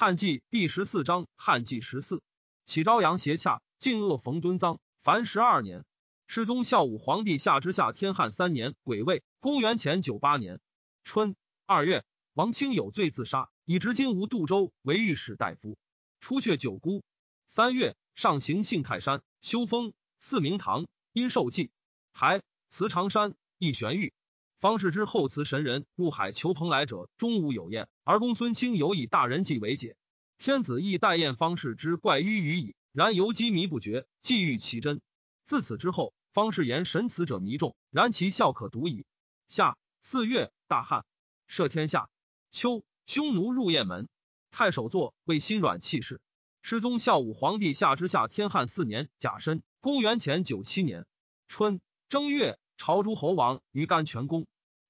[0.00, 2.22] 汉纪第十四章，汉纪十四，
[2.64, 5.84] 启朝阳斜洽，晋恶逢敦臧，凡十二年。
[6.28, 10.60] 世宗孝武皇帝下之下天汉三年癸未，公元前九八年
[11.02, 11.34] 春
[11.66, 15.76] 二月，王清有罪自杀，以执金吾杜州为御史大夫，
[16.20, 17.02] 出阙九姑。
[17.48, 21.72] 三月，上行信泰山，修封四明堂，因受祭，
[22.12, 24.12] 还祠长山，亦玄玉。
[24.60, 27.88] 方士之后辞神人入海求蓬莱者，终无有宴。
[28.02, 29.96] 而公孙卿有以大人计为解。
[30.36, 32.74] 天子亦待宴方士之怪迂于矣。
[32.92, 35.00] 然犹积迷不绝，既欲其真。
[35.44, 39.06] 自此之后，方士言神辞者迷众，然其效可独矣。
[39.46, 41.04] 夏四月，大旱，
[41.48, 42.08] 赦天下。
[42.50, 44.08] 秋，匈奴入雁门，
[44.50, 46.20] 太守座为心软气势。
[46.62, 51.06] 世宗孝武皇帝下之下天汉四年甲申，公元前九七年
[51.46, 52.58] 春正月。
[52.80, 54.46] 朝诸侯王于甘泉宫，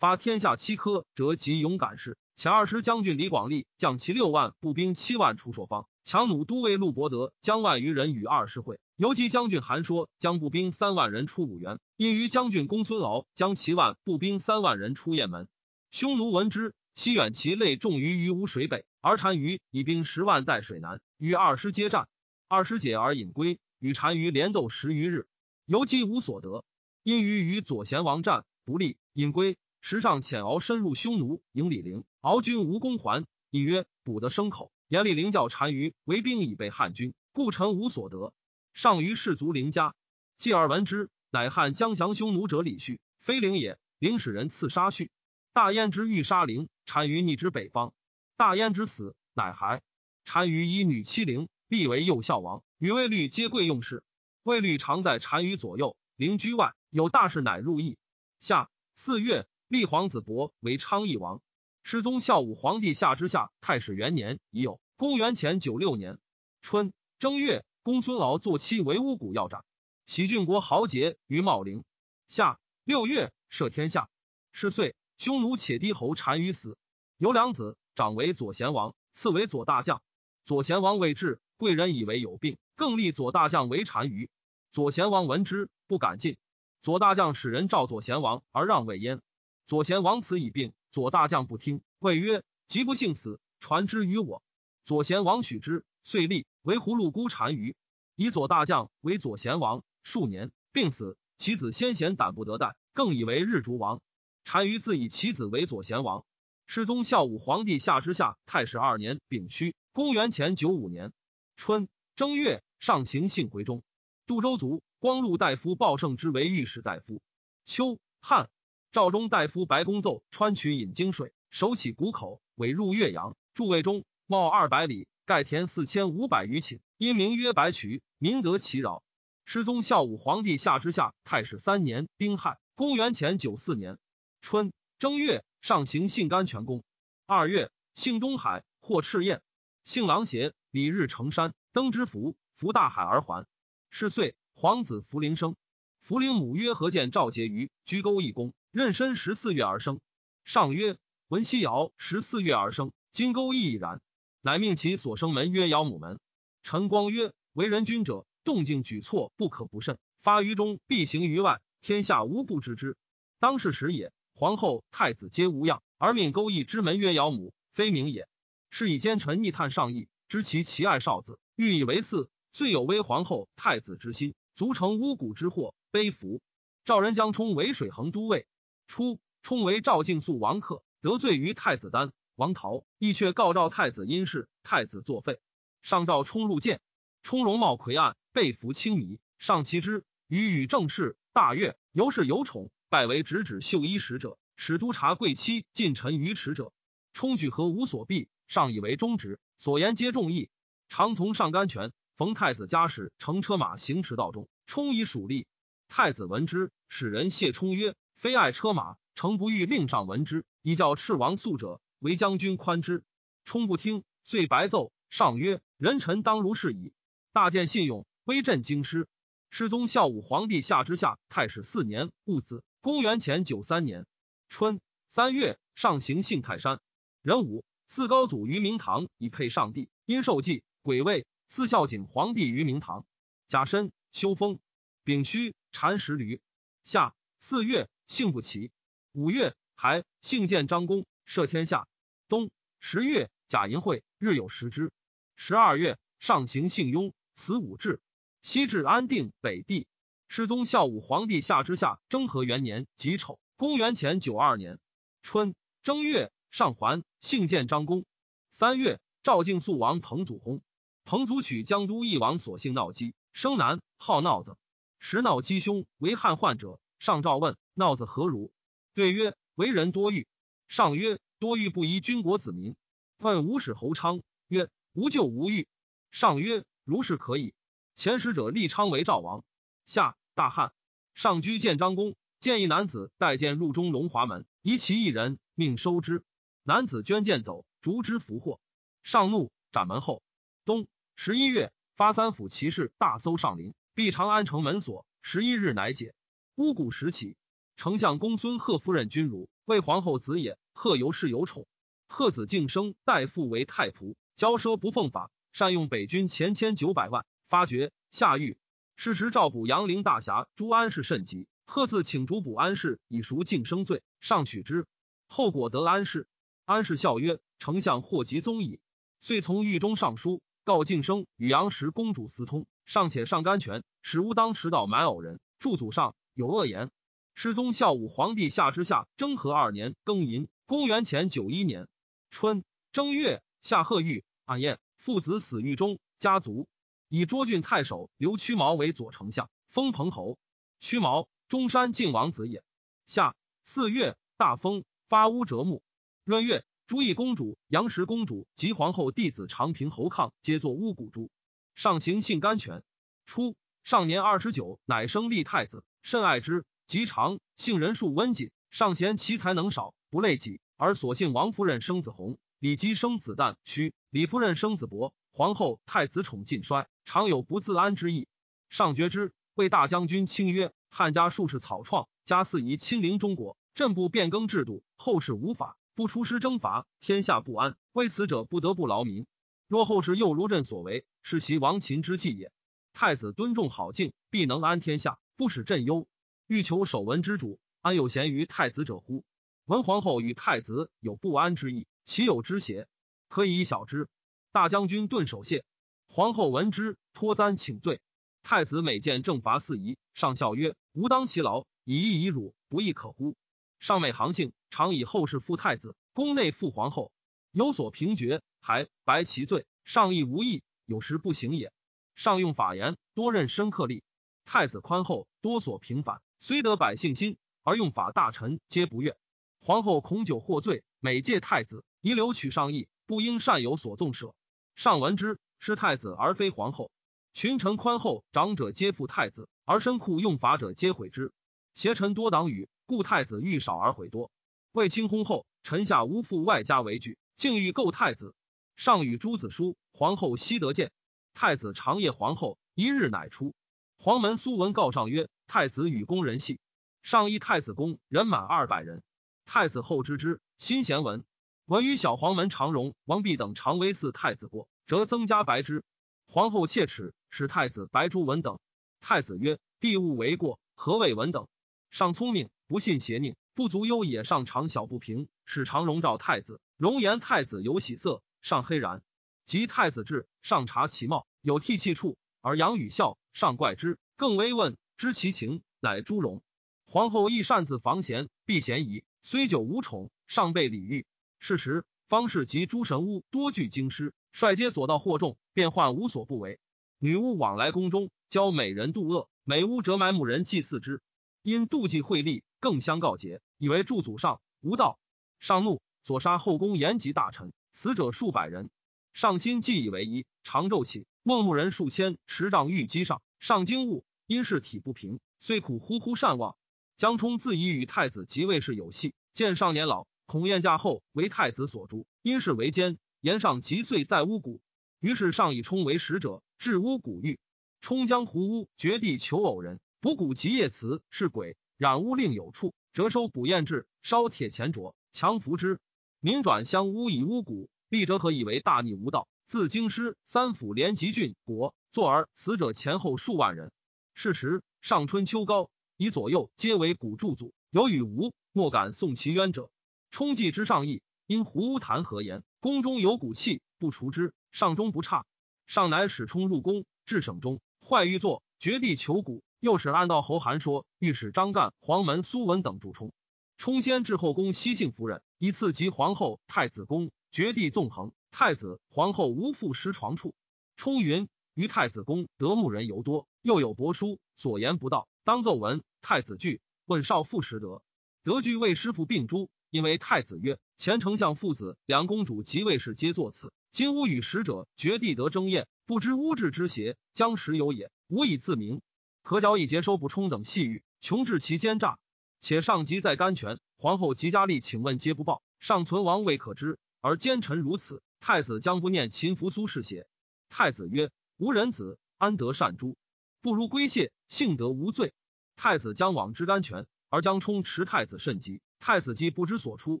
[0.00, 2.16] 发天下七科，折及勇敢士。
[2.34, 8.80] 前二师将军李广利将其六万步兵七万出朔方，强弩都尉陆伯德将万余人与二师会。
[8.96, 15.48] 游击将军韩说将步兵三万人出五原，因于将军公孙敖将其万步兵三万人出雁门。
[15.90, 22.08] 匈奴闻之，西远其类重于于无水北，而单于以兵十万待水南，与二师接战。
[22.48, 25.26] 二师解而引归，与单于连斗十余日，
[25.66, 26.64] 游击无所得。
[27.02, 29.58] 因于与左贤王战不利，引归。
[29.80, 32.04] 时上遣敖深入匈奴，迎李陵。
[32.20, 38.32] 敖军无功还，以曰：“捕得牲口。”严李陵教单于为兵以备汉军，故臣无所得。
[38.74, 39.94] 上于士卒陵家，
[40.36, 43.78] 继而闻之，乃汉将降匈奴者李旭，非陵也。
[43.98, 45.10] 陵使人刺杀旭。
[45.52, 47.92] 大燕之欲杀陵，单于逆之北方。
[48.36, 49.82] 大燕之死，乃还。
[50.24, 54.02] 单于以女欺陵，立为右孝王，与卫律皆贵用事。
[54.42, 56.74] 卫律常在单于左右，陵居外。
[56.90, 57.98] 有大事，乃入邑。
[58.40, 61.40] 夏四月，立皇子伯为昌邑王。
[61.84, 64.80] 世宗孝武皇帝下之下太始元年已有。
[64.96, 66.18] 公元前九六年
[66.60, 69.64] 春正月，公孙敖坐妻为巫蛊要斩。
[70.06, 71.84] 喜郡国豪杰于茂陵。
[72.26, 74.10] 夏六月，赦天下。
[74.50, 76.76] 是岁，匈奴且低侯单于死，
[77.16, 80.02] 有两子，长为左贤王，次为左大将。
[80.44, 84.30] 左贤王未至，贵人以为有病，更立左大将为单于。
[84.72, 86.36] 左贤王闻之，不敢进。
[86.82, 89.22] 左大将使人召左贤王而让位焉。
[89.70, 94.42] 左贤王此已病，左大将不听，谓曰：“即不幸死，传之于我。”
[94.84, 97.76] 左贤王许之，遂立为葫芦孤单于，
[98.16, 99.84] 以左大将为左贤王。
[100.02, 104.00] 数年，病死，其子先贤胆不得待，更以为日逐王。
[104.42, 106.24] 单于自以其子为左贤王。
[106.66, 111.12] 世宗孝武皇帝下之下太史二年丙戌，公元前九五年
[111.54, 113.84] 春正月，上行幸回中，
[114.26, 114.82] 杜州卒。
[114.98, 117.22] 光禄大夫鲍胜之为御史大夫。
[117.64, 118.50] 秋汉
[118.92, 123.36] 赵中大夫白公奏川渠引泾水，手起谷口，尾入岳阳。
[123.54, 129.04] 筑渭中，冒二百里，盖田四千五百余顷，因名曰白渠，民得其饶。
[129.44, 133.96] 世宗孝武皇帝下之下太始三年丁亥，公元前九四年
[134.40, 136.82] 春正月，上行信甘泉宫。
[137.26, 139.40] 二月，幸东海，获赤焰。
[139.84, 143.46] 幸狼邪，礼日成山，登之福，福大海而还。
[143.88, 144.34] 是岁。
[144.52, 145.56] 皇子福临生，
[146.00, 150.00] 福陵母曰何见赵婕妤居沟一宫，壬申十四月而生。
[150.44, 150.96] 上曰
[151.28, 154.00] 文西尧十四月而生，今沟亦已然，
[154.40, 156.18] 乃命其所生门曰尧母门。
[156.62, 162.96] 陈光曰为人君者，动静举措不可不慎，发于中必行于外，天下无不知之。
[163.38, 168.26] 当世时也，皇后太子皆无恙，而命勾弋之门曰尧母，非名也。
[168.70, 174.34] 是以奸臣逆探上意，知其其爱少子，欲以为嗣，遂有危皇后太子之心。
[174.56, 176.40] 足成巫蛊之祸，悲服。
[176.84, 178.46] 赵人将冲为水衡都尉。
[178.86, 185.40] 初，冲为赵敬肃王客，得罪于太子丹、王陶，亦却告赵太子因事，太子作废。
[185.82, 186.80] 上召冲入见，
[187.22, 189.18] 冲容貌魁岸，被服轻迷。
[189.38, 196.72] 上其之，与与正事，大悦，由是有宠，拜为直指绣衣使者，使督察贵戚近臣于耻者。
[197.12, 200.50] 冲举何无所避，上以为忠直，所言皆众议，
[200.88, 201.92] 常从上甘泉。
[202.14, 205.46] 逢太子家使乘车马行驰道中，冲以属吏。
[205.90, 213.02] 太子闻之，使人谢冲曰：“非爱车马，诚不欲令上闻之，以教赤王素者为将军宽之。”
[213.44, 216.92] 冲不听，遂白奏上曰：“人臣当如是矣。”
[217.34, 219.08] 大见信用，威震京师。
[219.50, 224.06] 世宗孝武皇帝下之下太始四年戊子，公元前九三年
[224.48, 226.80] 春三月，上行幸泰山。
[227.20, 229.88] 壬午，四高祖于明堂，以配上帝。
[230.06, 231.26] 因受祭，癸未。
[231.48, 233.04] 四孝景皇帝于明堂，
[233.48, 234.60] 甲申修封，
[235.02, 236.40] 丙戌禅十驴。
[236.84, 238.70] 夏四月，幸不齐。
[239.12, 241.88] 五月，还幸见张公，赦天下。
[242.28, 242.50] 冬
[242.80, 244.92] 十月，贾银会日有食之。
[245.36, 248.00] 十二月，上行幸雍，此武志。
[248.42, 249.86] 西至安定北地。
[250.28, 254.78] 世宗孝武皇帝下之下征和元年己丑，公元前九二年
[255.22, 258.04] 春正月，上还，幸见张公。
[258.50, 260.60] 三月，赵敬肃王彭祖薨。
[261.04, 264.56] 彭祖取江都义王，所幸闹姬，生男，号闹子。
[265.00, 268.52] 时闹姬兄为汉患者，上诏问闹子何如？
[268.94, 270.28] 对曰：为人多欲。
[270.68, 272.76] 上曰：多欲不宜军国子民。
[273.16, 275.66] 问吴使侯昌曰：无救无欲。
[276.12, 277.54] 上曰：如是可以。
[277.96, 279.42] 前使者立昌为赵王。
[279.86, 280.16] 下。
[280.32, 280.72] 大汉
[281.12, 286.24] 上居见张公，见一男子带剑入中龙华门，疑其一人，命收之。
[286.62, 288.58] 男子捐剑走，逐之俘获。
[289.02, 290.22] 上怒，斩门后。
[290.64, 295.04] 冬十一月，发三府骑士大搜上林，闭长安城门锁。
[295.20, 296.14] 十一日，乃解。
[296.54, 297.36] 巫蛊时起，
[297.76, 300.56] 丞相公孙贺夫人君如，为皇后子也。
[300.72, 301.68] 贺尤氏有宠，
[302.08, 308.56] 贺子敬生代父为太仆，骄奢不奉法，善用北军前千九百万，发觉下狱。
[308.96, 314.86] 是时，赵捕杨陵大侠朱安氏甚急，贺自请主捕安氏以赎敬生罪，上取之。
[315.28, 316.26] 后果得安氏，
[316.64, 318.80] 安氏笑曰：“丞相祸及宗矣。”
[319.20, 325.38] 遂从狱中上书告敬生与杨氏公主私通，尚且上甘泉，使吾当持道满偶人。
[325.60, 326.90] 祝祖上有恶言。
[327.36, 331.86] 世宗孝武皇帝下之下征和二年庚寅，公元前九一年
[332.30, 336.66] 春正月，下贺狱，安宴，父子死狱中，家族。
[337.08, 340.36] 以涿郡太守刘屈毛为左丞相，封彭侯。
[340.80, 342.64] 屈毛，中山靖王子也。
[343.06, 345.80] 夏四月，大风，发乌折木。
[346.24, 351.30] 闰月，朱义公主、杨氏公主及皇后弟子长平侯抗皆作巫蛊诛。
[351.74, 352.82] 上行性甘泉。
[353.26, 356.64] 初，上年二十九，乃生立太子，甚爱之。
[356.86, 365.14] 及长，性人数温谨，上贤其才能少，不累己，而所幸王夫人生子弘，李姬生子旦，须李夫人生子伯。
[365.32, 368.26] 皇后、太子宠尽衰，常有不自安之意。
[368.68, 377.76] 上觉之，为大将军卿曰：“汉家术士草创，家嗣宜亲临中国，朕不变更制度，后世无法，不出师征伐，天下不安。
[377.92, 379.28] 为此者，不得不劳民。
[379.70, 382.50] 若后世又如朕所为，是袭亡秦之计也。
[382.92, 386.08] 太子敦重好敬，必能安天下，不使朕忧。
[386.48, 389.22] 欲求守文之主，安有贤于太子者乎？
[389.66, 392.88] 文皇后与太子有不安之意，岂有之邪？
[393.28, 394.08] 可以晓之。”
[394.50, 395.64] 大将军顿首谢，
[396.08, 398.00] 皇后闻之，托簪请罪。
[398.42, 403.36] 太子每见正伐四夷，上笑曰：“吾当其劳，以义以辱，不亦可乎？”
[403.78, 407.12] 上美行性，常以后世复太子，宫内复皇后，
[407.52, 409.66] 有所平决，还白其罪。
[409.84, 411.72] 上亦无益，有时不行也。
[412.14, 414.04] 上用法言，多任深刻力。
[414.44, 419.16] 太子宽厚，多所平反，虽得百姓心，而用法大臣皆不悦。
[419.60, 424.34] 皇后恐酒获罪，每戒太子，遗留取上意，不应善有所纵舍。
[424.76, 426.90] 上闻之，是太子而非皇后。
[427.32, 431.32] 群臣宽厚，长者皆附太子，而身库用法者皆毁之。
[431.74, 434.30] 邪臣多党羽，故太子欲少而毁多。
[434.72, 438.34] 卫青薨后，臣下无复外家为惧，竟欲构太子。
[438.76, 440.92] 上与诸子书，皇后悉得见。
[441.32, 443.54] 太子长夜皇后，一日乃出。
[443.98, 446.60] 黄门苏文告上曰：“太子与宫人戏。”
[447.00, 449.02] 上议太子宫人满二百人。
[449.46, 451.24] 太子后知之，心贤闻。
[451.64, 455.82] 闻与小黄门常荣、王弼等常威嗣太子过，则增加白之。
[456.28, 458.58] 皇后切齿，使太子白朱文等。
[459.00, 461.48] 太子曰：“帝勿为过，何谓文等？”
[461.88, 464.24] 上聪明，不信邪佞，不足忧也。
[464.24, 466.60] 上常小不平，使常荣召太子。
[466.80, 469.02] 容颜太子有喜色，上黑然。
[469.44, 473.18] 及太子至，上察其貌，有涕泣处，而杨与笑。
[473.34, 476.42] 上怪之，更微问知其情，乃朱荣。
[476.86, 481.04] 皇后亦擅自防贤，避嫌疑，虽久无宠，尚被礼遇。
[481.38, 486.60] 是时，方士及诸神巫多具京师，率皆左道惑众，变幻无所不为。
[486.98, 491.02] 女巫往来宫中，教美人妒恶，美巫折埋母人祭祀之，
[491.42, 494.98] 因妒忌惠利，更相告捷，以为助祖上无道。
[495.40, 498.70] 上怒，所杀后宫延吉大臣，死者数百人。
[499.12, 503.22] 上心既以为一，常骤起，孟牧人数千，持杖御击上。
[503.38, 506.56] 上惊悟，因是体不平，虽苦呼呼善望。
[506.96, 510.06] 江充自以与太子即位时有隙，见上年老。
[510.26, 512.98] 孔晏驾后为太子所诛，因是为奸。
[513.20, 514.60] 言上即遂在巫蛊，
[515.00, 517.38] 于是上以冲为使者，至巫蛊狱。
[517.80, 525.80] 冲将胡巫绝地求偶人，卜蛊及叶慈是鬼，染污令有处，折收卜验制，烧铁钱镯，强服之。
[526.22, 529.26] 民转相巫以巫蛊，立者何以为大逆无道？
[529.46, 533.72] 自京师三府连集郡国，坐而死者前后数万人。
[534.12, 539.70] 是时上春秋高，以左右皆为蛊助祖，有与无，莫敢送其冤者。
[540.10, 542.42] 冲计之上意，因胡乌谈何言？
[542.60, 545.24] 宫中有骨气，不除之，上中不差。
[545.66, 549.42] 上乃使冲入宫，至省中，坏欲作，绝地求骨。
[549.58, 553.10] 又使安道侯韩说，御史张干、黄门苏文等助冲。
[553.56, 558.12] 冲先至后宫西幸夫人，一次及皇后、太子宫，绝地纵横。
[558.30, 560.34] 太子、皇后无复失床处。
[560.76, 565.82] 冲云于太子宫得牧人尤多，又有帛书，所言不道，当奏闻。
[566.02, 567.80] 太子惧，问少妇实德。
[568.22, 573.50] 德惧为师傅病诸，因为太子曰：“前丞相父子两公主及卫士皆作此。
[573.70, 577.90] 今吾与使者绝地得争宴，不知巫治之邪，将时有也。
[578.08, 578.82] 无以自明。
[579.22, 581.98] 可缴以节收不充等细语，穷至其奸诈。
[582.40, 590.06] 且上级在甘泉，皇后及佳丽，请问皆不报，尚存亡未可知，而奸臣如此，太子将不念秦扶苏是邪？”
[590.48, 592.96] 太子曰：“吾人子安得善诛？
[593.40, 595.14] 不如归谢，幸得无罪。”
[595.54, 596.86] 太子将往之甘泉。
[597.12, 600.00] 而将冲持太子甚急，太子既不知所出，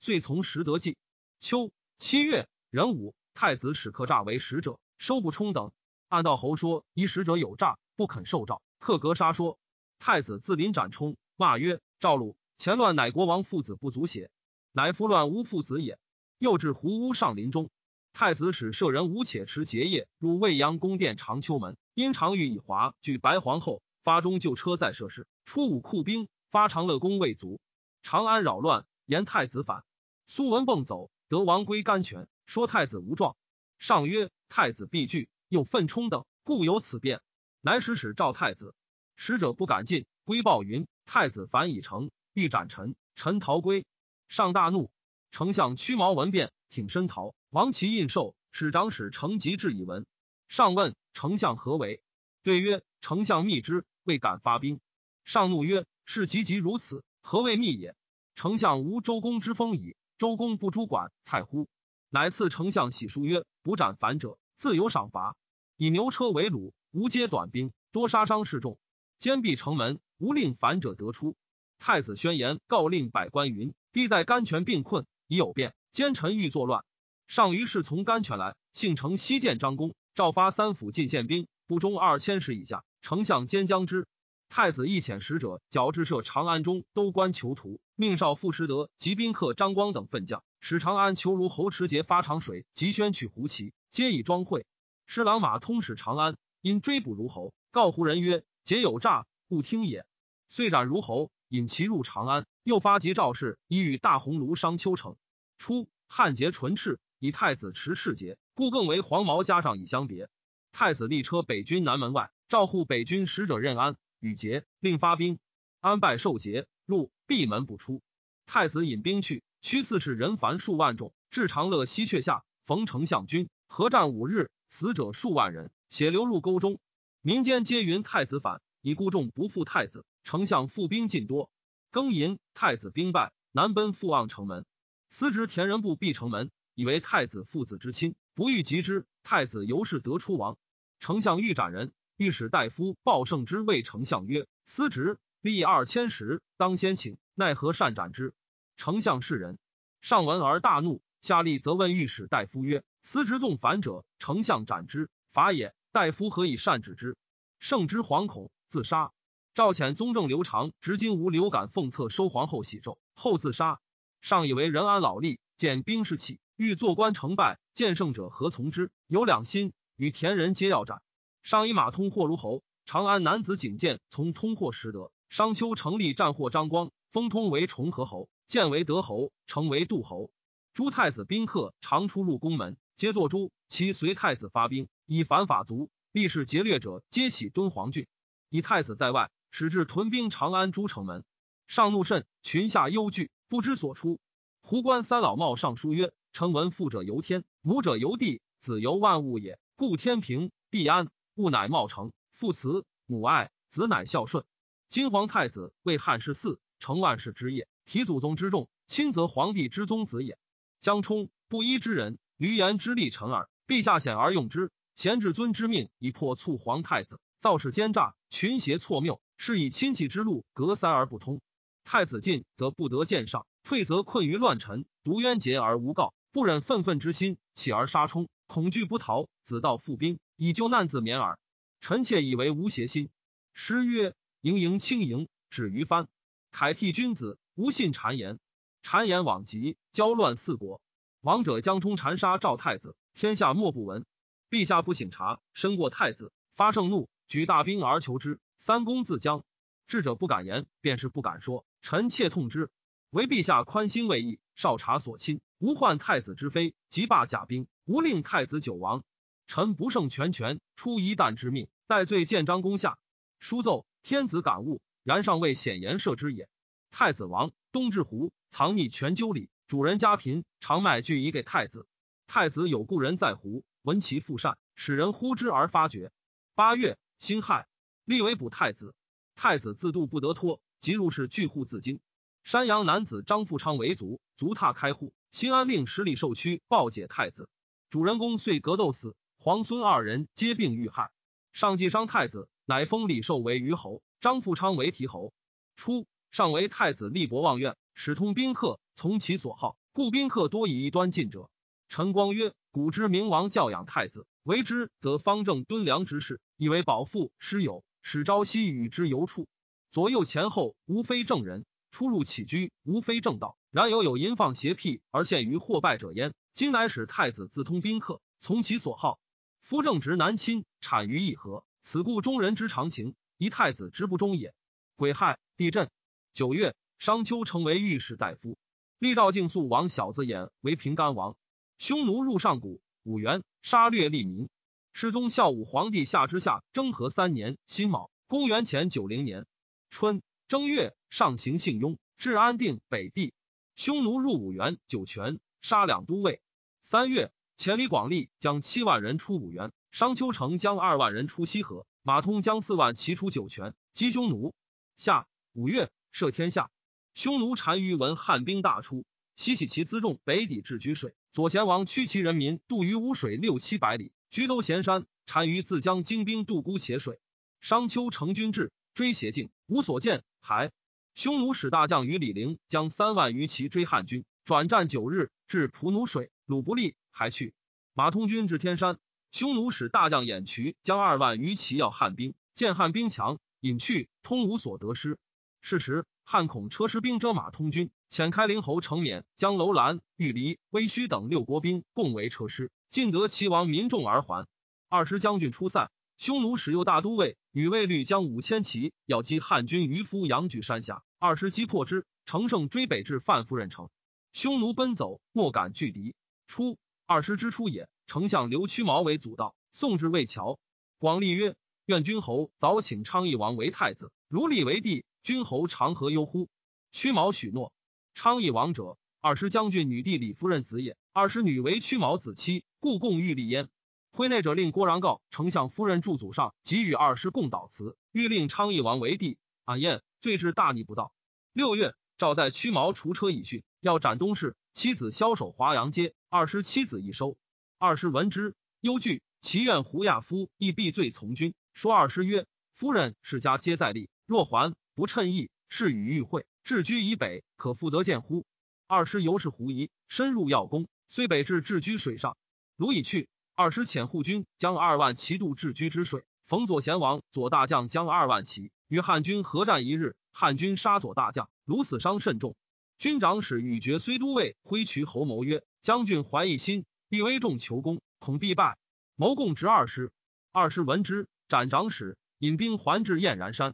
[0.00, 0.96] 遂从实得计。
[1.38, 5.70] 秋七月壬午，太子使客诈为使者，收不冲等。
[6.08, 9.56] 按道侯说：“一使者有诈，不肯受诏。”克格杀说。
[10.00, 14.30] 太子自临斩冲，骂曰：“赵鲁前乱，乃国王父子不足写？
[14.72, 15.98] 乃夫乱无父子也。”
[16.38, 17.70] 又至胡屋上林中，
[18.14, 26.26] 太子使舍人吴且持结业入未央宫殿长秋门，因常遇以华举白皇后，发中旧车在设事，出武库兵。
[26.48, 27.60] 发长乐宫未足，
[28.02, 29.84] 长安扰乱，言太子反。
[30.26, 33.36] 苏文蹦走，得王归甘泉，说太子无状。
[33.78, 37.20] 上曰：太子必惧，又愤冲等，故有此变。
[37.60, 38.74] 乃使使召太子，
[39.16, 40.06] 使者不敢进。
[40.24, 42.94] 归报云：太子反已成，欲斩臣。
[43.14, 43.84] 臣逃归。
[44.28, 44.90] 上大怒，
[45.30, 47.34] 丞相屈毛闻变，挺身逃。
[47.50, 50.06] 王其印绶，使长史承吉至以闻。
[50.48, 52.02] 上问丞相何为？
[52.42, 54.80] 对曰：丞相密之，未敢发兵。
[55.24, 55.86] 上怒曰。
[56.12, 57.94] 是急急如此，何谓密也？
[58.34, 59.94] 丞相无周公之风矣。
[60.18, 61.68] 周公不诛管蔡乎？
[62.08, 65.36] 乃赐丞相喜书曰：“不斩反者，自有赏罚。
[65.76, 68.76] 以牛车为虏，无皆短兵，多杀伤士众，
[69.20, 71.36] 坚闭城门，无令反者得出。”
[71.78, 76.84] 太子宣言告令百官云：“帝在甘泉病困，已有变，奸臣欲作乱。”
[77.28, 84.06] 上于是从甘泉来，幸城西见张公，诏发三府进献兵，不中二千石以下，丞相兼将之。
[84.48, 94.64] 太子亦遣使者矫制设长安中都官囚徒，命少傅师德及宾客张光等奋将，使长安囚如侯持节发长水及宣取胡骑，皆以装会。
[95.06, 100.06] 施琅马通使长安，因追捕如侯，告胡人曰：“节有诈，勿听也。”
[100.48, 102.46] 遂斩如侯，引其入长安。
[102.62, 105.16] 又发急诏事，以与大鸿胪商丘城。
[105.58, 110.28] 初，汉节纯赤，以太子持赤节，故更为黄毛加上以相别。
[110.72, 113.96] 太子立车北军南门外，召护北军使者任安。
[114.20, 115.38] 与节令发兵，
[115.80, 118.02] 安拜受节入闭门不出。
[118.44, 126.78] 太子引兵去，驱四世人凡数万众，至长乐西阙下，逢丞相军，合战五日，死者数万人，血流入沟中。
[127.22, 130.06] 民间皆云太子反，以故众不复太子。
[130.24, 131.50] 丞相复兵尽多，
[131.92, 134.64] 庚寅，太子兵败，南奔复望城门。
[135.10, 139.04] 司职田人部闭城门，以为太子父子之亲，不欲及之。
[139.22, 140.56] 太子由是得出亡。
[140.98, 141.92] 丞相欲斩人。
[142.16, 148.32] 御史大夫鲍胜之谓丞相曰：“司职立二千石，当先请，奈何善斩之？”
[148.78, 149.58] 丞相是人，
[150.00, 155.74] 上闻而大怒，下吏则问御史大夫曰：“司职纵反者，丞相斩之，法也。
[155.92, 157.16] 大夫何以善止之？”
[157.58, 159.12] 圣之惶恐，自杀。
[159.54, 163.80] 赵遣宗正刘长执金吾刘感奉册收皇后喜胄，后自杀。
[164.20, 168.90] 上以为仁安老吏，见兵士气，欲做官成败，见胜者何从之？
[169.08, 171.02] 有两心，与田人皆要斩。
[171.42, 175.10] 上以马通霍如侯，长安男子景见从通霍实德。
[175.28, 180.30] 商丘成立战获张光，封通为重和侯，建为德侯，成为杜侯。
[180.72, 183.50] 诸太子宾客常出入宫门，皆作诸。
[183.68, 188.06] 其随太子发兵，以反法族，历世劫掠者，皆喜敦煌郡。
[188.48, 191.24] 以太子在外，使至屯兵长安诸城门。
[191.66, 194.20] 上怒甚，群下忧惧，不知所出。
[194.60, 199.58] 胡关三老茂上书曰：“臣闻父者由天，母者由地，子由万物也。
[199.74, 204.44] 故天平地安。”物乃茂成，父慈母爱，子乃孝顺。
[204.88, 210.38] 金皇太子为汉室嗣，成万世之业，体祖宗之重，亲则皇帝之宗子也。
[210.78, 213.48] 江充不依之人，闾阎之力臣耳。
[213.66, 221.40] 陛下显而用之，贤至尊之命，以破促皇太子，造事奸诈，群邪错谬，是以亲戚之路隔塞而不通。
[221.84, 230.18] 太子进则不得见上，退则困于乱臣，独冤结而无告，不忍愤愤之心，起而杀冲，恐惧不逃，子道复兵。
[230.36, 231.38] 以救难自免耳。
[231.80, 233.08] 臣妾以为无邪心。
[233.54, 236.08] 诗曰：“盈盈轻盈，止于藩。
[236.52, 238.38] 凯替君子，无信谗言。
[238.84, 240.82] 谗言往极，交乱四国。
[241.22, 244.04] 王者将冲禅杀赵太子，天下莫不闻。
[244.50, 248.40] 陛下不省察，身过太子，发盛怒，举大兵而求之。
[248.58, 249.44] 三公自将，
[249.86, 251.64] 智者不敢言，便是不敢说。
[251.82, 252.68] 臣妾痛之。
[253.10, 259.04] 唯陛下宽心未易，少察所亲，无患太子之妃，即罢甲兵，无令太子久亡。
[259.46, 262.98] 臣不胜全权，出一旦之命，待罪见章公下。
[263.38, 266.48] 书奏，天子感悟，然尚未显言赦之也。
[266.90, 271.86] 太子王东至湖，藏匿全鸠里，主人家贫，常卖具以给太子。
[272.26, 276.12] 太子有故人在湖，闻其父善，使人呼之而发觉。
[276.54, 277.66] 八月，辛亥，
[278.04, 278.94] 立为补太子。
[279.34, 281.98] 太子自度不得脱，即入室拒户自京。
[282.44, 285.14] 山阳男子张富昌为卒，足踏开户。
[285.30, 287.48] 新安令十里受屈，报解太子。
[287.88, 291.10] 主人公遂格斗死，皇孙二人皆病遇害。
[291.52, 295.32] 上继商太子，乃封李寿为虞侯，张富昌为提侯。
[295.76, 301.48] 初，上为太子立博望院，使通宾客，从其所好，故宾客多以一端进者。
[301.90, 309.48] 陈光曰：“古之明王教养太子，为之则方正敦良之事，以为保父师友，使朝夕与之游处，
[309.90, 313.58] 左右前后无非正人，出入起居无非正道。
[313.72, 316.32] 然犹有淫放邪僻而陷于祸败者焉。
[316.54, 319.18] 今乃使太子自通宾客，从其所好。
[319.60, 324.54] 夫正直难亲，产于义和，此故中人之常情，一太子之不忠也。
[324.94, 325.90] 癸亥，地震。
[326.32, 328.56] 九月，商丘成为御史大夫，
[329.00, 331.36] 立赵敬肃王小子衍为平干王。
[331.80, 334.50] 匈奴入上古，五元杀掠利民。
[334.92, 339.46] 世宗孝武皇帝下之下征和三年辛卯，公元前九零年
[339.88, 343.32] 春正月，上行幸雍，至安定北地。
[343.76, 346.42] 匈奴入五原酒泉，杀两都尉。
[346.82, 354.54] 三月，前李广利将七万人出五原，商丘城将二万人出西河，马通将四万骑出酒泉，击匈奴。
[354.98, 356.70] 夏五月，赦天下。
[357.14, 361.14] 匈奴单于闻汉兵大出，西起其辎重北抵至居水。
[361.32, 365.06] 左贤王驱其人民渡于污水六七百里，居都咸山。
[365.32, 367.20] 单于自将精兵渡孤且水。
[367.60, 370.24] 商丘成军至，追邪境，无所见。
[370.40, 370.72] 还
[371.14, 377.54] 匈奴使大将于李陵将三万余骑追汉军，转战九日，至蒲奴水，鲁不利，还去。
[377.94, 378.98] 马通军至天山，
[379.30, 385.16] 匈奴使大将偃渠将二万余骑要汉兵，见汉兵强，引去，通无所得失。
[385.60, 387.90] 是时，汉恐车师兵遮马通军。
[388.08, 394.46] 遣开陵侯程勉将楼兰、玉离、威须等六国兵共为车师，尽得齐王民众而还。
[394.88, 403.88] 二师将军出散，匈奴使右大都尉与卫律将五千骑要击汉军渔夫阳举山下，二师击破之，乘胜追北至范夫人城。
[404.32, 406.14] 匈奴奔走，莫敢拒敌。
[406.46, 410.60] 初，二师之出也，丞相刘屈毛为阻道，送至魏桥。
[411.00, 416.48] 广利曰：“愿君侯早请昌邑王为太子，如立为帝，君侯长何忧乎？”
[416.92, 417.72] 屈毛许诺。
[418.14, 420.96] 昌邑王者，二师将军女弟李夫人子也。
[421.12, 423.68] 二师女为屈毛子妻，故共欲立焉。
[424.12, 429.38] 会内者令郭然告丞相夫人祝祖上，即与二师共祷辞，欲令昌邑王为帝。
[429.64, 431.12] 俺燕罪至大逆不道。
[431.52, 434.56] 六月，诏在屈毛除车以训，要斩东市。
[434.72, 437.36] 妻子枭首华阳街，二师妻子已收。
[437.78, 439.22] 二师闻之，忧惧。
[439.40, 441.54] 其愿胡亚夫亦必罪从军。
[441.72, 448.44] 说二师曰：“夫人世家皆在立，若还不称意，是与遇会。”置居以北，可复得见乎？
[448.86, 452.36] 二师由是狐疑，深入要攻，虽北至置居水上，
[452.76, 453.30] 卢已去。
[453.54, 462.54] 二师遣护军将二万骑渡置居之水，逢左贤王左大将将二万骑与汉军合战一日，汉军杀左大将，卢死伤甚重。
[462.98, 468.76] 军长史与决虽都尉挥渠侯谋曰：“将军怀一心，必危重求功，恐必败。”
[469.16, 470.12] 谋共执二师，
[470.52, 473.72] 二师闻之，斩长史，引兵还至燕然山。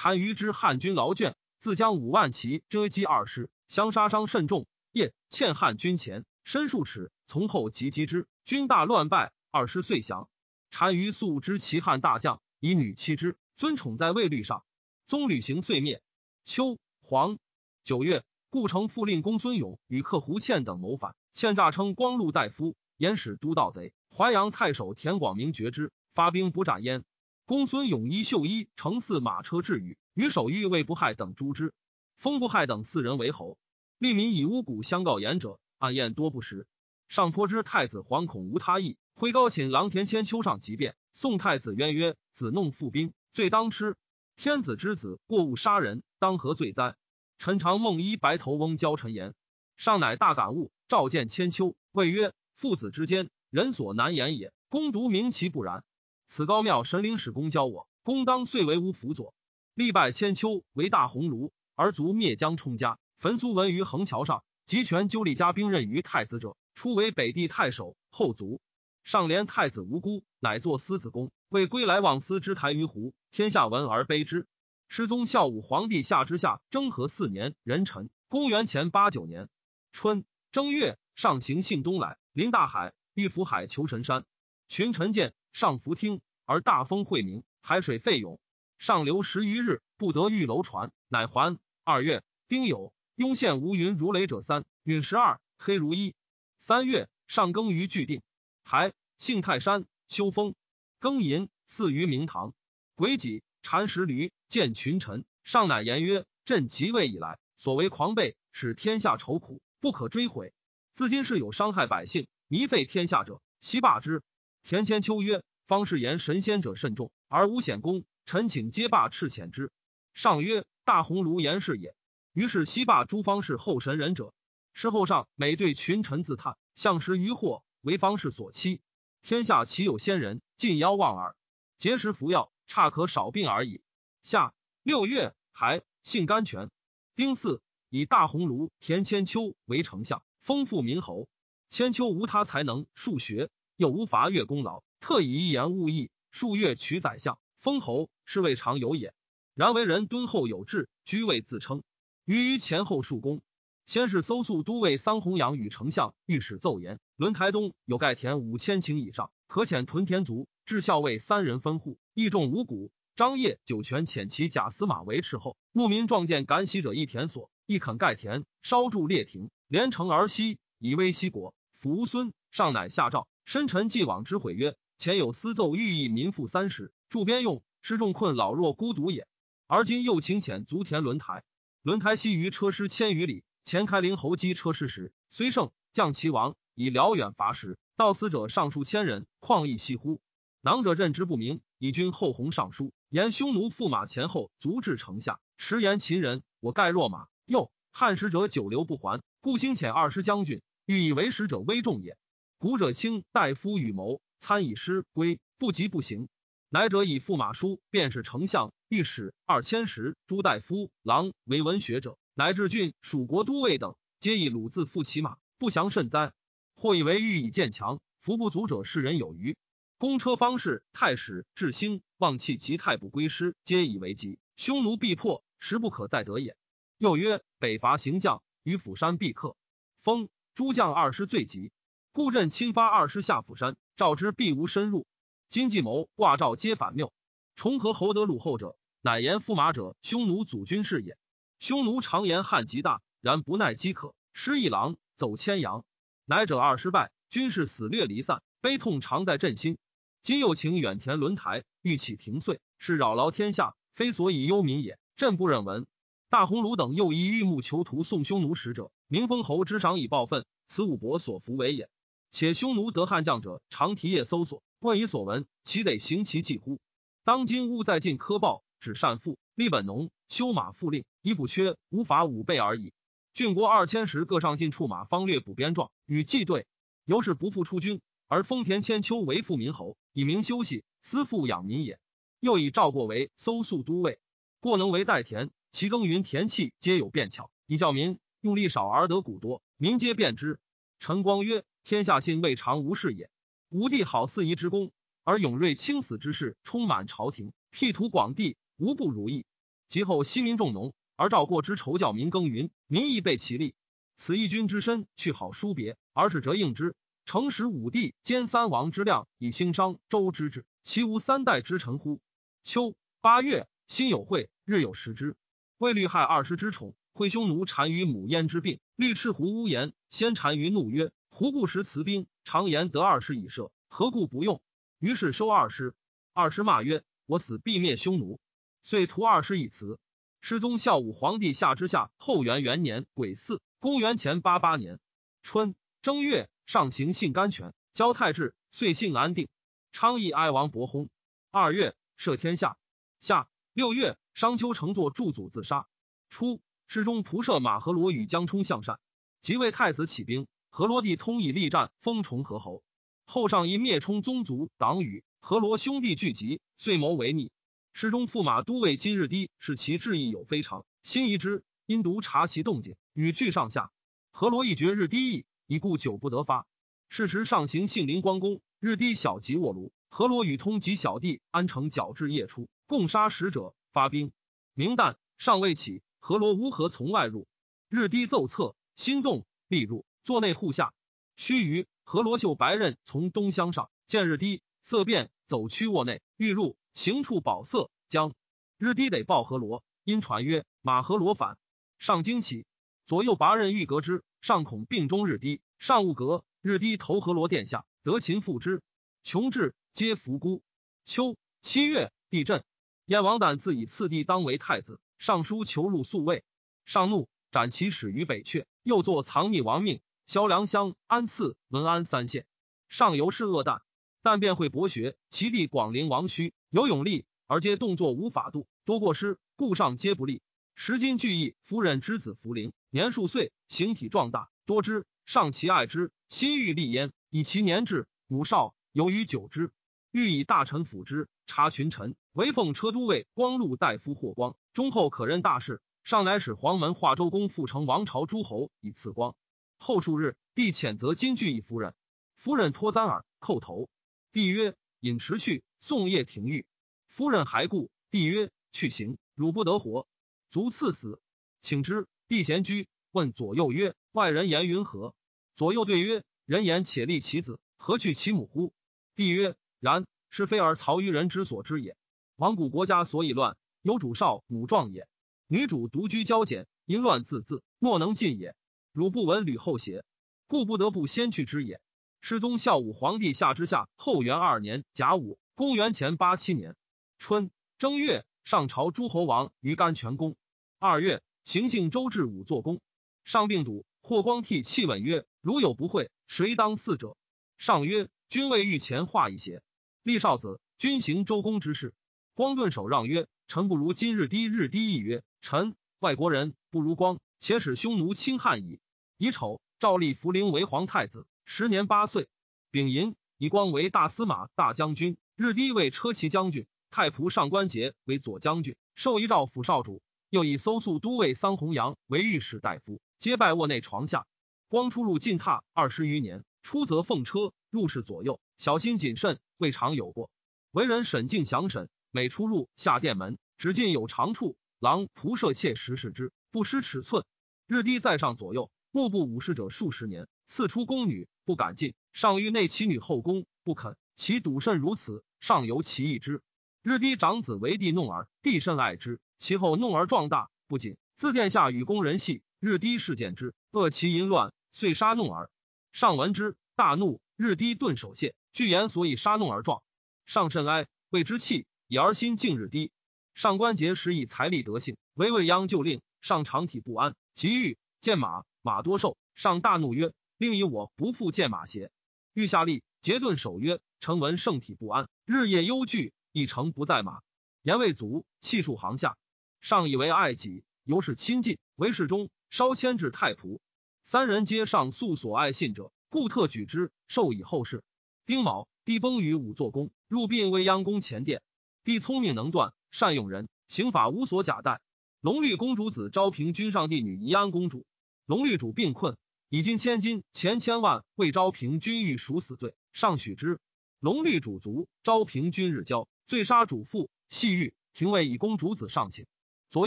[0.00, 1.34] 单于之汉军劳倦。
[1.58, 4.66] 自将五万骑遮击二师，相杀伤甚重。
[4.92, 9.32] 夜欠汉军前，身数尺，从后急击之，军大乱败。
[9.50, 10.28] 二师遂降。
[10.70, 14.64] 单于素知其汉大将，以女妻之，尊宠在卫律上。
[15.06, 16.02] 宗旅行遂灭。
[16.44, 17.38] 秋黄
[17.82, 23.94] 九月，故城复令公孙勇与客胡倩等谋反，倩诈称光禄大夫，言使都盗贼。
[24.14, 27.02] 淮阳太守田广明觉之，发兵不斩焉。
[27.46, 29.96] 公孙勇衣绣衣，乘四马车至宇。
[30.14, 31.72] 与守御魏不害等诛之，
[32.16, 33.56] 封不害等四人为侯。
[33.98, 36.66] 利民以巫蛊相告言者，暗验多不实。
[37.06, 40.96] 上颇知太子惶恐无他意，挥高寝郎田千秋上即便。
[41.12, 43.94] 宋太子渊曰：“子弄复兵，罪当吃。
[44.34, 46.96] 天子之子过误杀人，当何罪哉？”
[47.38, 49.36] 臣常梦衣白头翁教臣言，
[49.76, 54.52] 上乃大感悟，召见千秋，谓曰：“父子之间，人所难言也。
[54.68, 55.84] 公独明其不然。
[56.26, 59.34] 此高庙神灵使公教我，公当遂为吾辅佐。”
[59.74, 62.98] 历拜千秋为大鸿胪，而卒灭江充家。
[63.18, 68.60] 焚苏文于横桥上，集权纠立家兵刃于太子者，初为北地太守，后卒。
[69.04, 71.30] 上连太子无辜，乃作思子公。
[71.48, 74.46] 为归来望思之台于湖，天下闻而悲之。
[74.88, 79.48] 失宗孝武皇帝下之下征和四年壬辰，公元前八九年
[79.92, 84.24] 春正月，上行幸东来，临大海，欲浮海求神山。
[84.68, 88.38] 群臣见，上浮听，而大风晦明，海水沸涌。
[88.76, 91.58] 上流十余日，不得御楼船，乃还。
[91.82, 96.14] 二月，丁酉，雍县无云如雷者三，陨十二，黑如一。
[96.58, 98.20] 三月，上耕于巨定，
[98.64, 100.54] 还幸泰山，修风，
[101.00, 102.52] 庚寅，祀于明堂。
[102.94, 110.52] 癸己，禅食驴，见群臣，上乃言曰：“朕即位以来，所为狂悖，使天下愁苦，不可追悔。
[110.92, 114.22] 自今是有伤害百姓、糜费天下者，悉罢之。”
[114.68, 118.04] 田千秋曰：“方士言神仙者甚众，而无显功。
[118.24, 119.70] 臣请皆罢斥遣之。”
[120.12, 121.94] 上曰：“大鸿胪言是也。”
[122.34, 124.34] 于是西罢诸方士后神人者。
[124.72, 128.80] 事后上每对群臣自叹，相识于祸，为方士所欺。
[129.22, 130.42] 天下岂有仙人？
[130.56, 131.36] 尽妖妄耳。
[131.78, 133.82] 节食服药，差可少病而已。
[134.24, 134.52] 下
[134.82, 136.72] 六月，还姓甘泉。
[137.14, 141.28] 丁巳，以大鸿胪、田千秋为丞相，封富民侯。
[141.68, 149.12] 千秋无他才能，数学又无伐越功劳，特以一言误义，数月取宰相，封侯，是未尝有也。
[149.54, 151.82] 然为人敦厚有志，居位自称，
[152.24, 153.42] 于于前后数功。
[153.84, 160.48] 先是搜素都尉桑弘羊与丞相御史奏言：轮台东有盖田五千顷以上，可遣屯田卒。
[160.64, 162.90] 至校尉三人分户，义重五谷。
[163.14, 165.56] 张掖酒泉遣其假司马为斥候。
[165.70, 171.54] 牧民壮见敢喜者一田所，亦肯盖田，烧筑列亭，连城而西，以威西国。
[171.72, 179.28] 扶孙上乃下诏，深沉既往之悔曰：前有私奏寓意民富三十，助边用，失众困老弱孤独也。
[179.68, 181.44] 而今又请遣足田轮台，
[181.80, 183.44] 轮台西于车师千余里。
[183.62, 190.20] 前开陵侯击车师时，虽胜，将其王，以辽远伐时，到死者上数千人，旷亦息乎？
[190.60, 197.28] 囊者认之不明，以君后弘上书，言匈奴驸马前后足至城下，迟言秦人，我盖落马。
[197.44, 202.18] 又汉使者久留不还，故兴遣二师将军，欲以为使者危重也。
[202.58, 206.30] 古者卿大夫与谋，参以师归，不急不行。
[206.70, 212.16] 乃者以驸马书，便是丞相、御史二千石、朱大夫、郎为文学者。
[212.32, 216.32] 乃至郡蜀国都尉等，皆以鲁字复其马，不祥甚哉！
[216.74, 219.58] 或以为欲以见强，服不足者，世人有余。
[219.98, 224.38] 公车方士、太史、智兴、望气及太不归师，皆以为急。
[224.56, 226.56] 匈奴必破，时不可再得也。
[226.96, 229.56] 又曰：北伐行将，于釜山必克。
[230.00, 231.70] 封诸将二师最急，
[232.16, 235.06] 故朕亲发二师下釜山，召之必无深入。
[235.50, 237.12] 今计谋挂诏皆反谬。
[237.56, 241.18] 重合侯德鲁后者，乃言驸马者，匈奴祖军事也。
[241.58, 245.84] 匈奴常言汉极大，然不耐饥渴，失一狼，走千羊。
[246.24, 249.76] 乃者二失败，军士死掠离散，悲痛常在朕心。
[250.22, 254.98] 今又请远田轮台，欲起庭岁，是扰劳天下，非所以忧民也。
[255.18, 255.86] 朕不忍闻。
[256.30, 261.90] 大鸿胪等又以玉木囚徒送匈奴使者，明封侯之赏以报愤，此武伯所服为也。
[262.30, 266.80] 且匈奴得汉将者，常提夜搜索，问以所闻，岂得行其计乎？
[267.24, 271.04] 当今勿在晋苛报，只善赋，立本农，修马复令。
[271.22, 272.92] 以补缺，无法五倍而已。
[273.34, 276.66] 郡国二千石各上进处马方略补边状，与计对。
[277.04, 281.98] 由是不复出军，而丰田千秋为富民侯，以民休息，私富养民也。
[282.40, 284.20] 又以赵过为搜粟都尉，
[284.60, 290.60] 过能为代田，其耕耘田契皆有便巧，以教民用力少而得谷多，民皆便之。
[290.98, 293.30] 陈光曰：天下信未尝无事也。
[293.68, 294.90] 吴帝好四夷之功，
[295.22, 299.46] 而勇锐轻死之事充满朝廷，辟土广地，无不如意。
[299.86, 300.92] 及后西民重农。
[301.14, 303.76] 而赵过之仇教民耕耘，民亦备其利。
[304.16, 306.96] 此一君之身，去好殊别，而使折应之。
[307.24, 312.18] 诚使武帝兼三王之量，以兴商周之治，其无三代之臣乎？
[312.64, 315.36] 秋八月，辛有会，日有食之。
[315.78, 318.80] 魏律害二师之宠，会匈奴单于母焉之病。
[318.96, 322.26] 律赤狐乌言，先单于怒曰：“胡不识辞兵？
[322.44, 324.62] 常言得二师以射，何故不用？”
[324.98, 325.94] 于是收二师。
[326.32, 328.40] 二师骂曰：“我死必灭匈奴。”
[328.82, 329.98] 遂屠二师以辞。
[330.40, 334.98] 失宗孝武皇帝下之下，后元元年癸巳，公元前八八年
[335.42, 339.50] 春正月，上行幸甘泉，交太治，遂幸安定。
[339.92, 341.10] 昌邑哀王伯薨。
[341.50, 342.78] 二月，赦天下。
[343.20, 345.86] 夏六月，商丘乘坐祝祖自杀。
[346.30, 348.98] 初，失中仆射马和罗与江冲向善，
[349.42, 350.46] 即为太子起兵。
[350.76, 352.82] 何罗帝通以力战，封崇和侯。
[353.24, 357.50] 后上因灭冲宗族党羽，何罗兄弟聚集，遂谋为逆。
[357.94, 363.90] 诗中驸马都尉今日低，是其志意有非常，心疑之，因独察其动静，与惧上下。
[364.32, 366.66] 何罗一绝日低意，已故久不得发。
[367.08, 374.30] 是时上行信陵光公，日低小吉卧庐，何罗与通及小弟安城矫至夜出，共杀使者，发兵。
[374.74, 377.48] 明旦尚未起，何罗乌合从外入，
[377.88, 380.92] 日低奏策，心动，必入，坐内户下。
[381.36, 388.34] 须臾，何罗秀白刃从东乡上，见日低色变，走趋卧内，欲入，行处宝色，将
[388.76, 391.58] 日低得报何罗，因传曰：马何罗反。
[392.00, 392.66] 上惊起，
[393.06, 396.44] 左右拔刃欲革之，上恐病中日低，上勿革。
[396.60, 398.82] 日低投河罗殿下，得秦复之。
[399.22, 400.60] 穷至，皆伏孤。
[401.04, 402.64] 秋七月，地震。
[403.04, 406.42] 燕王胆自以次弟当为太子，上书求入宿卫。
[406.84, 410.00] 上怒，斩其始于北阙，又作藏匿亡命。
[410.26, 412.46] 萧梁乡安次文安三县。
[412.88, 413.82] 上游是恶旦，
[414.22, 415.16] 但便会博学。
[415.28, 420.42] 其弟广陵王虚有勇力，而皆动作无法度，多过失，故上皆不利。
[420.74, 425.06] 时今俱义夫人之子福陵，年数岁，形体壮大，多之。
[425.26, 429.70] 上其爱之，心欲立焉，以其年至，母少，由于久之，
[430.10, 435.80] 欲以大臣辅之，察群臣，唯奉车都尉光禄大夫霍光，忠厚可任大事。
[436.02, 439.36] 上乃使黄门化州公复成王朝诸侯以赐光。
[439.78, 441.94] 后数日，帝谴责金具以夫人，
[442.34, 443.88] 夫人脱簪耳，叩头。
[444.32, 446.66] 帝曰：“引迟去，宋夜廷狱。”
[447.08, 447.90] 夫人还故。
[448.10, 450.06] 帝曰：“去行，汝不得活。”
[450.50, 451.20] 卒赐死，
[451.60, 452.06] 请之。
[452.28, 455.14] 帝贤居，问左右曰：“外人言云何？”
[455.56, 458.72] 左右对曰：“人言且立其子，何去其母乎？”
[459.14, 461.96] 帝曰：“然，是非而曹于人之所知也。
[462.36, 465.08] 亡古国家所以乱，有主少母壮也。
[465.46, 468.54] 女主独居骄简，淫乱自恣，莫能尽也。
[468.96, 470.06] 汝不闻吕后邪？
[470.46, 471.82] 故不得不先去之也。”
[472.22, 476.74] 世宗孝武皇帝下之下，后元二年甲午，公元前八七年
[477.18, 480.34] 春正月，上朝诸侯王于甘泉宫。
[480.78, 482.80] 二月，行幸周至武作宫，
[483.22, 487.18] 上病笃，霍光替泣问曰：“如有不讳，谁当嗣者？”
[487.58, 489.60] 上曰：“君未御前化一邪？
[490.02, 491.92] 立少子，君行周公之事。”
[492.32, 498.80] 光顿首让曰：“臣不如今日低日低。”亦曰：“臣外国人不如光，且使匈奴侵汉矣。”
[499.18, 502.28] 乙丑，诏立福陵为皇太子，时年八岁。
[502.70, 510.02] 丙寅，以光为大司马、大将军，日低为车骑将军，太仆上官桀为左将军，授遗诏府少主。
[510.28, 514.26] 又以搜素都尉桑弘羊为御史大夫，皆拜卧内床下。
[514.68, 520.30] 光出入进榻二十余年，出则奉车，入室左右，小心谨慎，未尝有过。
[520.72, 527.24] 为人审静详审，每出入下殿门，只进有长处，狼仆射妾实视之，不失尺寸。
[527.66, 531.92] 日低在上左右，目不武士者数十年，赐出宫女，不敢进。
[532.14, 533.94] 上欲内其女后宫，不肯。
[534.14, 536.40] 其笃甚如此，上由其意之。
[536.80, 539.20] 日低长子为帝弄儿，帝甚爱之。
[539.36, 545.50] 其后弄而壮大，不仅自殿下与宫人戏，日低事见之，恶其淫乱，遂杀弄儿。
[545.92, 549.82] 上闻之，大怒，日低顿首谢，据言所以杀弄儿状。
[550.24, 552.92] 上甚哀，谓之气，以儿心敬日低。
[553.34, 557.76] 上官桀时以财力德性，为未央就令，上长体不安，即欲
[558.06, 559.18] 见马，马多瘦。
[559.34, 561.90] 上大怒曰：“令以我不复见马邪？”
[562.34, 567.22] 欲下令，桀顿守曰：“臣闻圣体不安，日夜忧惧，一诚不在马。”
[567.62, 569.16] 言未足，气数行下。
[569.60, 573.58] 上以为爱己，由是亲近，为侍中，稍迁至太仆。
[574.04, 577.82] 三人皆上诉所爱信者，故特举之，授以后事。
[578.24, 581.42] 丁卯，帝崩于武作宫，入殡未央宫前殿。
[581.82, 584.80] 帝聪明能断，善用人，刑法无所假代。
[585.22, 587.84] 隆虑公主子昭平君上帝女宜安公主，
[588.26, 589.16] 隆虑主病困，
[589.48, 593.60] 已金千金钱千万为昭平君欲赎死罪，上许之。
[594.00, 597.72] 隆虑主卒，昭平君日交，罪杀主父，系狱。
[597.94, 599.26] 廷尉以公主子上请。
[599.70, 599.86] 左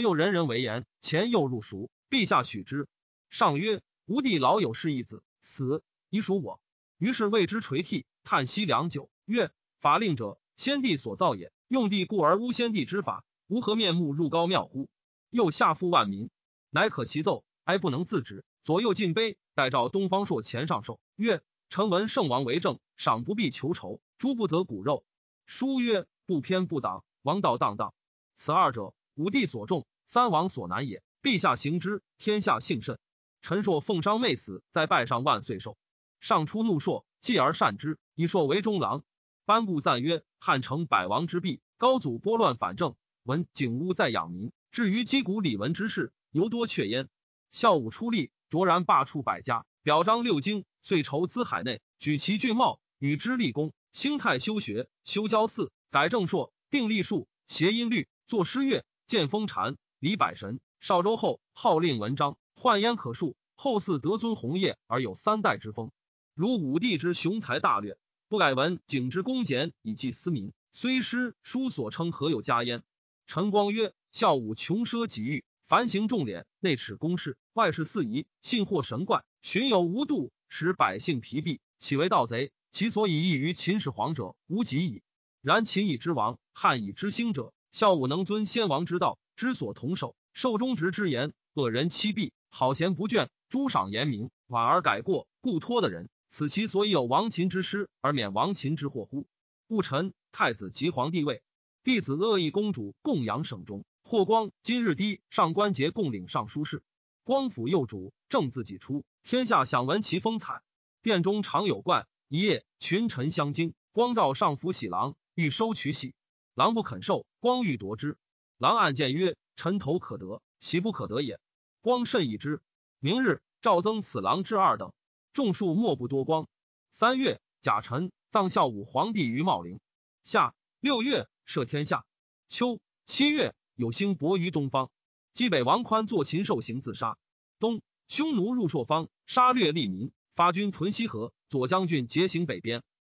[0.00, 2.88] 右人人为言，前右入蜀，陛下许之。
[3.28, 6.62] 上曰：“吾弟老有是一子，死已属我。”
[6.96, 11.52] 于是为之垂涕，叹息良久，曰：“法令者，先帝所造也。
[11.68, 14.88] 用帝故而诬先帝之法，吾何面目入高庙乎？
[15.28, 16.30] 又下负万民，
[16.70, 18.44] 乃可其奏，哀不能自止。
[18.64, 25.04] 左右进杯，待召东方朔前上寿，曰：‘臣闻圣王为政，赏不必求酬，诛不择骨肉。’
[25.46, 27.94] 书曰：‘不偏不党，王道荡荡。’
[28.34, 31.02] 此二者。”武帝所重，三王所难也。
[31.22, 32.98] 陛下行之，天下幸甚。
[33.42, 35.76] 陈硕奉商未死，在拜上万岁寿。
[36.20, 39.04] 上出怒硕，继而善之，以硕为中郎。
[39.44, 44.52] 班固赞曰：汉成百王之弊，高祖拨乱反正，闻景屋在养民。
[44.70, 47.08] 至于击鼓礼文之事，尤多却焉。
[47.52, 53.72] 孝武出力，卓然罢黜百家，表彰六经，遂筹资海内，举其郡茂，与之立功。
[53.92, 58.84] 兴泰修学，修教寺，改正朔，定历数，谐音律，作诗乐。
[59.06, 60.60] 见风禅，李百神。
[60.78, 63.34] 少周后，号令文章，幻焉可述。
[63.56, 65.90] 后嗣得尊弘业而有三代之风。
[66.34, 72.84] 如武帝之雄才大略，不改文景之恭俭以济私民，虽诗书所称何有加焉？
[73.26, 82.50] 陈光曰：孝武穷奢极欲，凡行重敛，内耻公事，外事四夷，信惑神怪，巡有无度，使百姓疲弊，岂为盗贼？
[82.72, 85.04] 其所以异于秦始皇者，无及矣。
[85.42, 96.08] 然秦以之王，汉以之兴者，孝武能遵先王之道，知所同守，受忠直之言，恶人欺弊，好贤不倦，诛赏严明，婉而改过，故托的人。
[96.28, 99.28] 此其所以有亡秦之师，而免亡秦之祸乎？
[99.68, 101.44] 戊辰，太子即皇帝位，
[101.84, 103.84] 弟子乐义公主供养省中。
[104.10, 106.82] 霍光今日低上官桀共领尚书事。
[107.22, 110.62] 光辅右主正自己出，天下享闻其风采。
[111.00, 112.08] 殿中常有怪。
[112.26, 116.16] 一夜，群臣相惊，光召上服喜郎，欲收取喜，
[116.54, 117.24] 郎不肯受。
[117.38, 118.18] 光欲夺之，
[118.58, 121.38] 郎暗见曰：“臣头可得，喜不可得也。”
[121.80, 122.60] 光甚异之。
[122.98, 124.92] 明日，诏增此郎至二等。
[125.32, 126.48] 众数莫不多光。
[126.90, 129.78] 三月，甲辰，葬孝武皇帝于茂陵。
[130.24, 132.04] 夏六月，赦天下。
[132.48, 134.90] 秋七月，有兴薄于东方。
[135.32, 137.16] 冀北王宽作禽兽行自杀。
[137.58, 141.32] 东，匈奴入朔方，杀掠利民，发军屯西河。
[141.48, 142.82] 左将军节行北边。